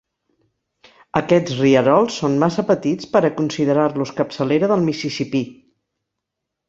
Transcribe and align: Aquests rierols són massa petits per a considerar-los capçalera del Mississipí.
Aquests 1.19 1.59
rierols 1.59 2.17
són 2.23 2.37
massa 2.45 2.65
petits 2.71 3.11
per 3.17 3.21
a 3.29 3.33
considerar-los 3.43 4.15
capçalera 4.21 4.71
del 4.73 4.87
Mississipí. 4.89 5.43